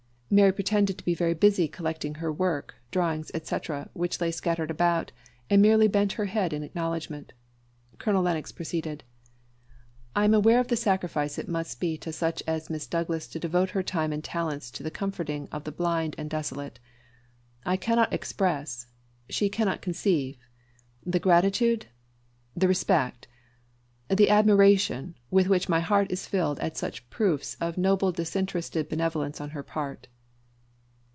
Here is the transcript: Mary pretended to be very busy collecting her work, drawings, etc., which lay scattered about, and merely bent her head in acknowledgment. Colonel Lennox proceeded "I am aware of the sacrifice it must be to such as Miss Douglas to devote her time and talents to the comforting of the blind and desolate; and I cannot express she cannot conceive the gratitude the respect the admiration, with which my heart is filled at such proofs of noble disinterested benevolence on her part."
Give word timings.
Mary 0.33 0.53
pretended 0.53 0.97
to 0.97 1.03
be 1.03 1.13
very 1.13 1.33
busy 1.33 1.67
collecting 1.67 2.15
her 2.15 2.31
work, 2.31 2.75
drawings, 2.89 3.31
etc., 3.33 3.89
which 3.91 4.21
lay 4.21 4.31
scattered 4.31 4.71
about, 4.71 5.11
and 5.49 5.61
merely 5.61 5.89
bent 5.89 6.13
her 6.13 6.23
head 6.23 6.53
in 6.53 6.63
acknowledgment. 6.63 7.33
Colonel 7.97 8.23
Lennox 8.23 8.53
proceeded 8.53 9.03
"I 10.15 10.23
am 10.23 10.33
aware 10.33 10.61
of 10.61 10.69
the 10.69 10.77
sacrifice 10.77 11.37
it 11.37 11.49
must 11.49 11.81
be 11.81 11.97
to 11.97 12.13
such 12.13 12.41
as 12.47 12.69
Miss 12.69 12.87
Douglas 12.87 13.27
to 13.27 13.39
devote 13.41 13.71
her 13.71 13.83
time 13.83 14.13
and 14.13 14.23
talents 14.23 14.71
to 14.71 14.83
the 14.83 14.89
comforting 14.89 15.49
of 15.51 15.65
the 15.65 15.71
blind 15.73 16.15
and 16.17 16.29
desolate; 16.29 16.79
and 17.65 17.73
I 17.73 17.75
cannot 17.75 18.13
express 18.13 18.87
she 19.27 19.49
cannot 19.49 19.81
conceive 19.81 20.37
the 21.05 21.19
gratitude 21.19 21.87
the 22.55 22.69
respect 22.69 23.27
the 24.07 24.29
admiration, 24.29 25.15
with 25.29 25.47
which 25.49 25.67
my 25.67 25.81
heart 25.81 26.09
is 26.09 26.25
filled 26.25 26.57
at 26.61 26.77
such 26.77 27.09
proofs 27.09 27.55
of 27.59 27.77
noble 27.77 28.13
disinterested 28.13 28.87
benevolence 28.87 29.41
on 29.41 29.49
her 29.49 29.61
part." 29.63 30.07